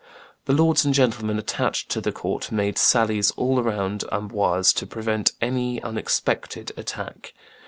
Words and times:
The 0.45 0.53
lords 0.53 0.83
and 0.83 0.95
gentlemen 0.95 1.37
attached 1.37 1.91
to 1.91 2.01
the 2.01 2.11
court 2.11 2.51
made 2.51 2.79
sallies 2.79 3.29
all 3.37 3.59
around 3.59 4.03
Amboise 4.11 4.73
to 4.77 4.87
prevent 4.87 5.33
any 5.41 5.79
unexpected 5.79 6.71
attack. 6.75 7.35